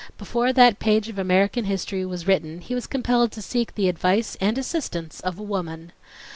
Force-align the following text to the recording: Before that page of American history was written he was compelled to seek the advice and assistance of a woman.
Before 0.17 0.51
that 0.51 0.79
page 0.79 1.09
of 1.09 1.19
American 1.19 1.65
history 1.65 2.03
was 2.07 2.25
written 2.25 2.61
he 2.61 2.73
was 2.73 2.87
compelled 2.87 3.31
to 3.33 3.41
seek 3.43 3.75
the 3.75 3.87
advice 3.87 4.35
and 4.41 4.57
assistance 4.57 5.19
of 5.19 5.37
a 5.37 5.43
woman. 5.43 5.91